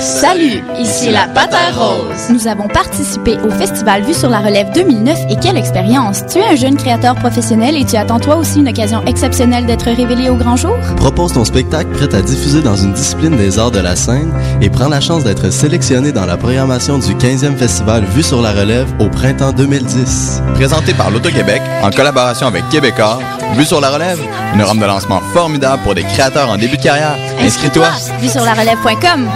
[0.00, 2.30] Salut, ici la Patin Rose.
[2.30, 6.24] Nous avons participé au festival Vue sur la Relève 2009 et quelle expérience!
[6.26, 9.84] Tu es un jeune créateur professionnel et tu attends toi aussi une occasion exceptionnelle d'être
[9.84, 10.74] révélé au grand jour?
[10.96, 14.32] Propose ton spectacle prêt à diffuser dans une discipline des arts de la scène
[14.62, 18.52] et prends la chance d'être sélectionné dans la programmation du 15e festival Vue sur la
[18.52, 20.42] Relève au printemps 2010.
[20.54, 23.20] Présenté par l'Auto-Québec en collaboration avec Québecor,
[23.54, 24.20] Vue sur la Relève,
[24.54, 27.18] une rampe de lancement formidable pour des créateurs en début de carrière.
[27.38, 27.88] Inscris-toi!
[28.18, 29.28] Vue sur la relève.com.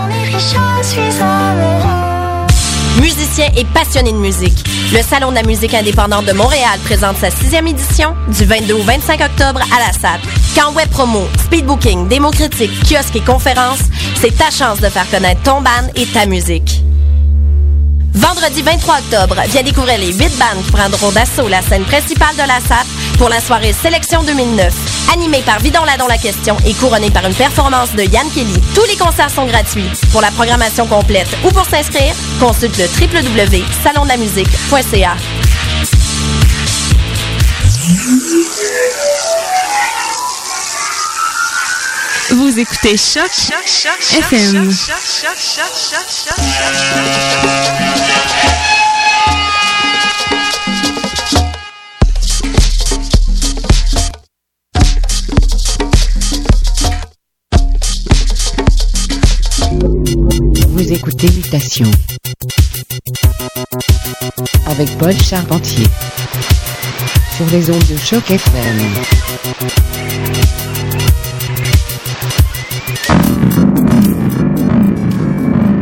[3.00, 4.64] Musicien et passionné de musique.
[4.92, 8.82] Le Salon de la musique indépendante de Montréal présente sa sixième édition du 22 au
[8.82, 10.20] 25 octobre à la SAT.
[10.54, 13.80] Quand web promo, speed booking, démo critique, kiosque et conférences,
[14.14, 16.80] c'est ta chance de faire connaître ton band et ta musique.
[18.14, 22.48] Vendredi 23 octobre, viens découvrir les 8 bandes qui prendront d'assaut la scène principale de
[22.48, 22.86] la SAP
[23.18, 24.93] pour la soirée Sélection 2009.
[25.12, 28.60] Animée par Vidon Ladon La Question et couronnée par une performance de Yann Kelly.
[28.74, 29.88] Tous les concerts sont gratuits.
[30.12, 35.16] Pour la programmation complète ou pour s'inscrire, consulte le www.salondelamusique.ca.
[42.30, 43.30] Vous écoutez Choc
[44.12, 44.68] FM.
[44.68, 44.74] Vous
[60.94, 61.90] écoutez Mutation
[64.68, 65.86] avec Paul Charpentier
[67.36, 68.78] sur les ondes de choc FM.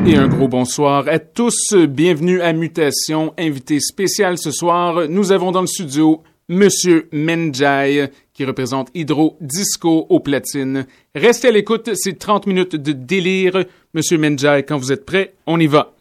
[0.06, 1.74] Et un gros bonsoir à tous.
[1.74, 3.34] Bienvenue à Mutation.
[3.38, 10.06] Invité spécial ce soir, nous avons dans le studio Monsieur Menjai, qui représente Hydro Disco
[10.08, 10.86] au platine.
[11.14, 13.64] Restez à l'écoute, c'est 30 minutes de délire.
[13.94, 15.92] Monsieur Menjai, quand vous êtes prêt, on y va.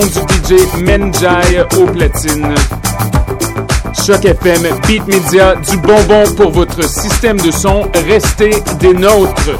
[0.00, 2.54] Du DJ Menjai au platine.
[4.04, 7.82] Choc FM, Beat Media, du bonbon pour votre système de son.
[8.06, 9.50] Restez des nôtres.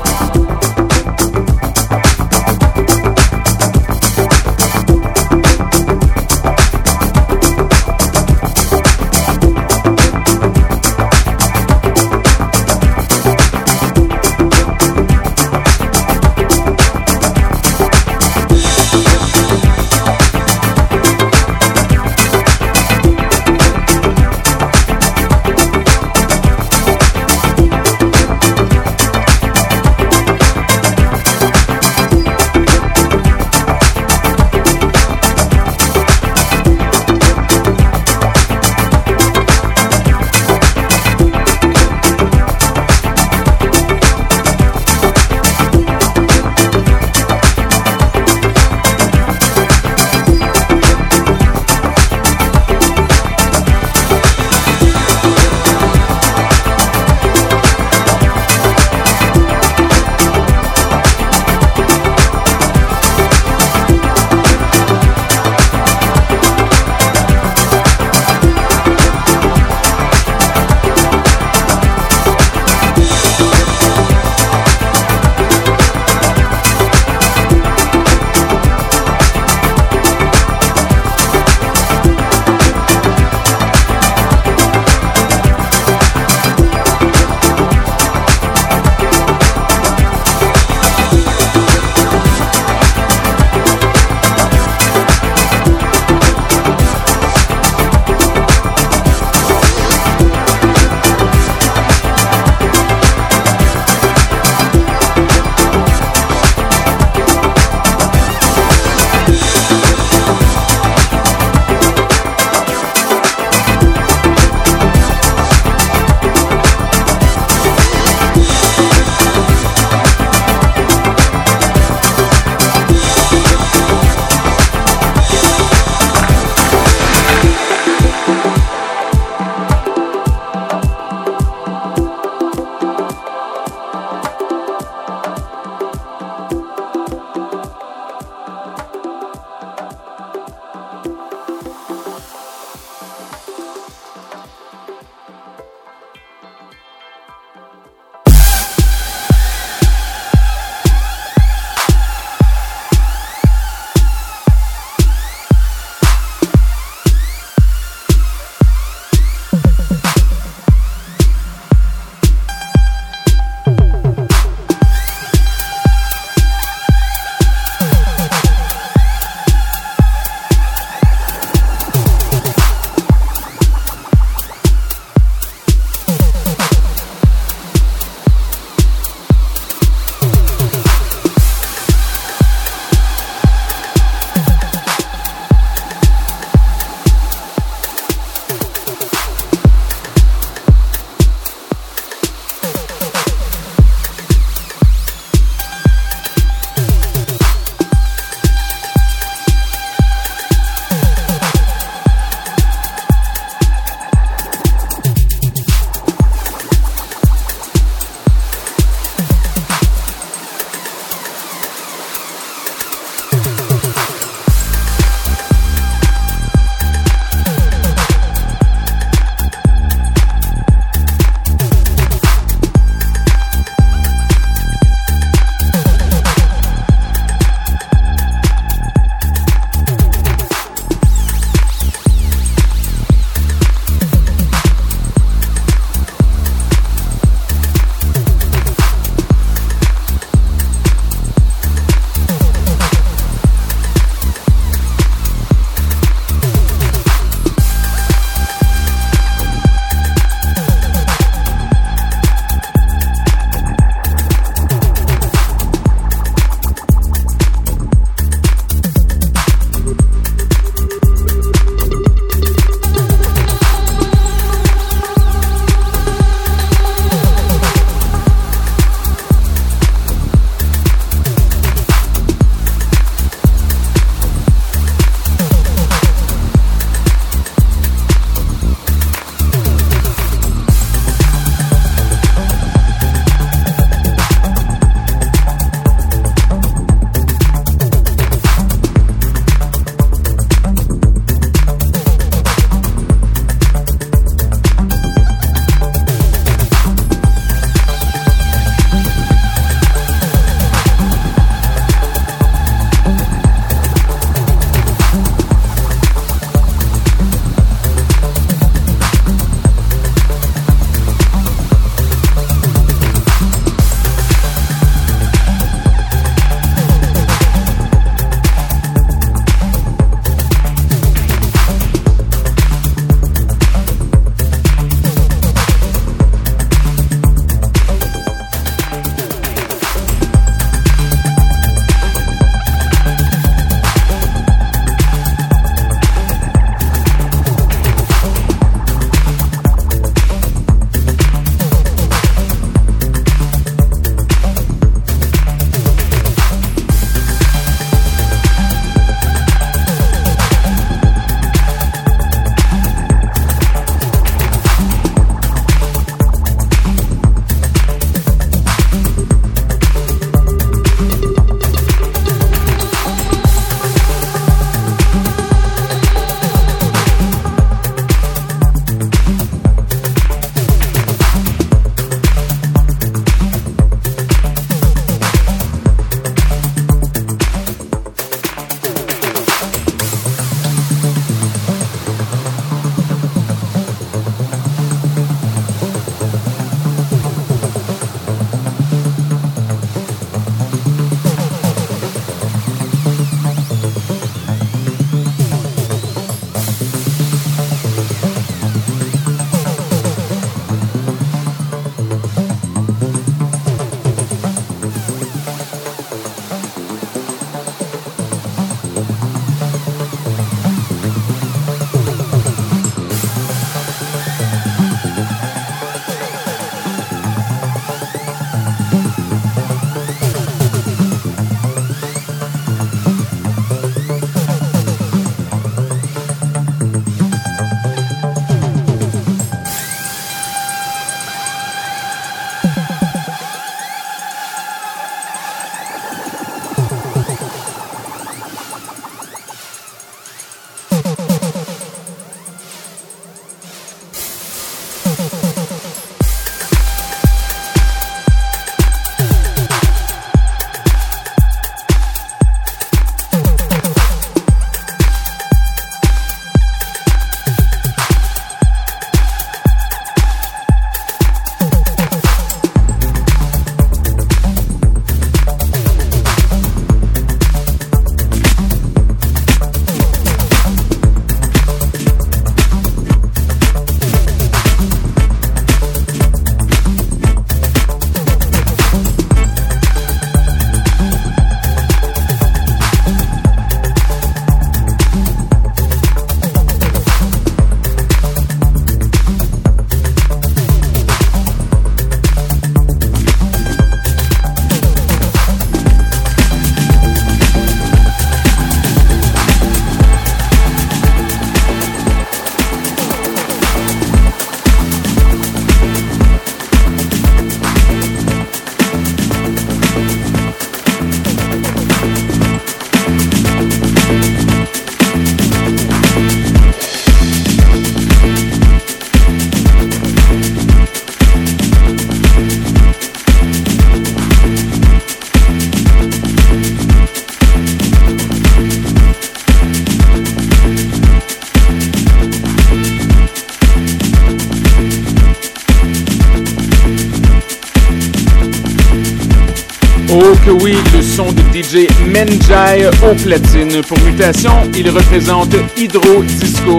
[540.19, 543.83] Oh que oui, le son de DJ Menjai au platine.
[543.87, 546.79] Pour mutation, il représente Hydro Disco.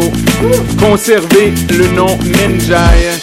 [0.79, 3.19] Conservez le nom Menjai.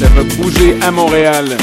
[0.00, 1.58] Ça va bouger à Montréal.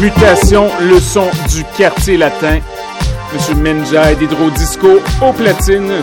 [0.00, 2.58] Mutation, le son du quartier latin.
[3.32, 6.02] Monsieur Menjay d'Hydrodisco au platine.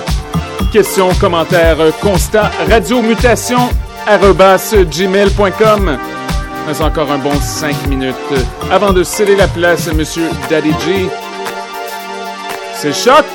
[0.71, 3.69] Questions, commentaires, constats, radiomutation,
[4.07, 5.97] gmail.com.
[6.67, 8.15] Mais encore un bon 5 minutes
[8.71, 11.09] avant de céder la place à Monsieur Daddy G.
[12.75, 13.25] C'est choc!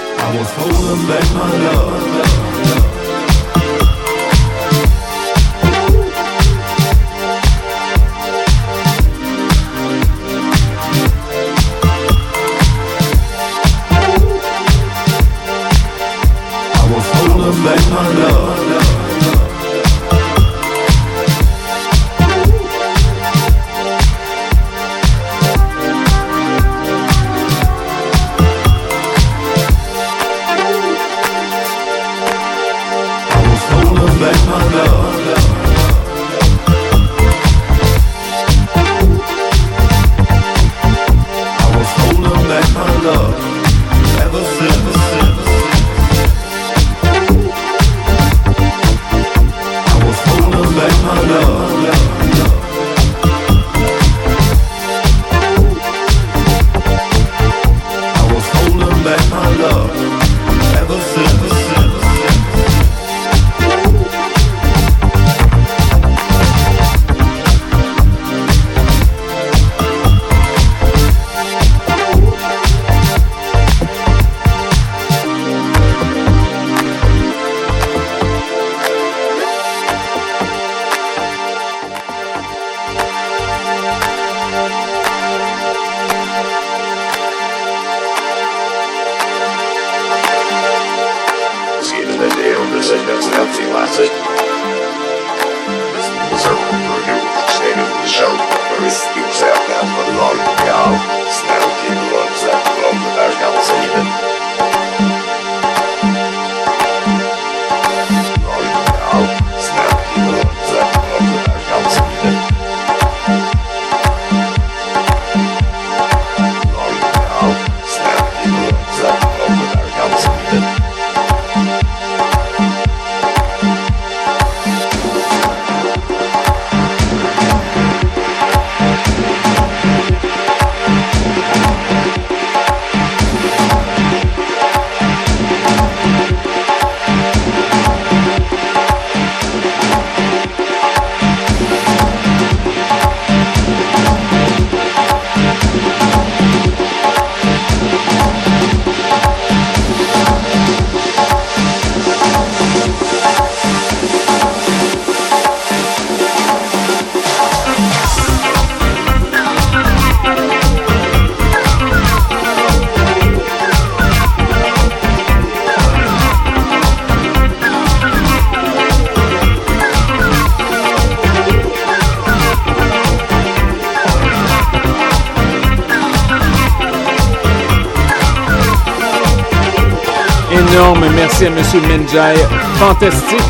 [181.14, 182.34] Merci à Monsieur Menjay.
[182.76, 183.40] Fantastique.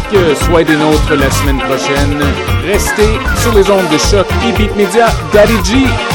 [0.44, 2.20] Soyez des nôtres la semaine prochaine.
[2.66, 5.06] Restez sur les ondes de choc et Beat Media.
[5.32, 6.11] Daddy G.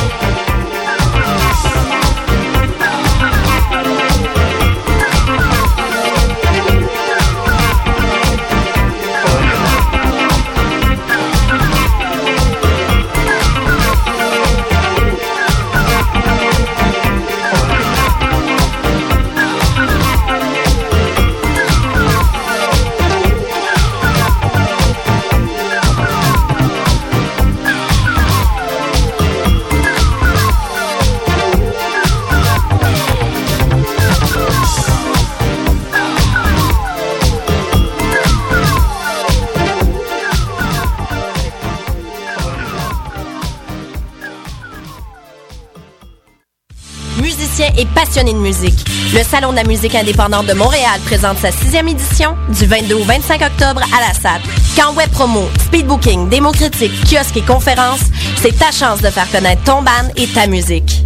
[47.38, 48.86] de musique.
[49.14, 53.04] Le Salon de la musique indépendante de Montréal présente sa sixième édition du 22 au
[53.04, 54.42] 25 octobre à la SAT.
[54.76, 58.02] Quand web promo, speedbooking, démo critique, kiosque et conférences,
[58.38, 61.04] c'est ta chance de faire connaître ton band et ta musique.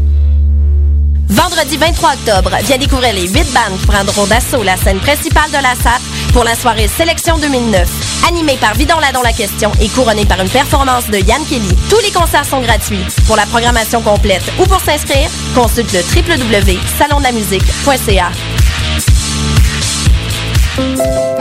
[1.28, 5.62] Vendredi 23 octobre, viens découvrir les 8 bandes qui prendront d'assaut la scène principale de
[5.62, 6.00] la SAT
[6.34, 8.11] pour la soirée Sélection 2009.
[8.28, 11.76] Animée par Vidon Ladon La Question et couronnée par une performance de Yann Kelly.
[11.90, 13.06] Tous les concerts sont gratuits.
[13.28, 18.32] Pour la programmation complète ou pour s'inscrire, consulte le www.salonlamusique.ca.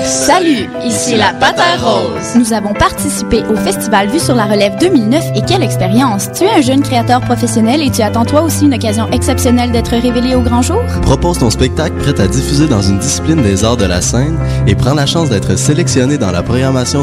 [0.03, 2.35] Salut, ici la Patate Rose.
[2.35, 6.33] Nous avons participé au festival Vue sur la relève 2009 et quelle expérience!
[6.33, 9.93] Tu es un jeune créateur professionnel et tu attends toi aussi une occasion exceptionnelle d'être
[9.93, 10.83] révélé au grand jour?
[11.03, 14.75] Propose ton spectacle prêt à diffuser dans une discipline des arts de la scène et
[14.75, 16.99] prends la chance d'être sélectionné dans la programmation